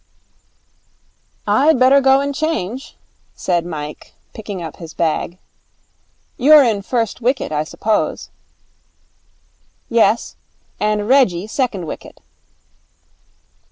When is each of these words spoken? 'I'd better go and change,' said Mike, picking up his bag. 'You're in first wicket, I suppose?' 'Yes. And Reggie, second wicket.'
'I'd 1.45 1.77
better 1.77 2.01
go 2.01 2.21
and 2.21 2.33
change,' 2.33 2.97
said 3.35 3.67
Mike, 3.67 4.13
picking 4.33 4.59
up 4.59 4.77
his 4.77 4.95
bag. 4.95 5.37
'You're 6.37 6.63
in 6.63 6.81
first 6.81 7.21
wicket, 7.21 7.51
I 7.51 7.63
suppose?' 7.63 8.31
'Yes. 9.89 10.37
And 10.79 11.07
Reggie, 11.07 11.45
second 11.45 11.85
wicket.' 11.85 12.19